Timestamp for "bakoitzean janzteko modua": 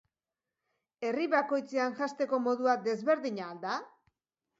1.33-2.75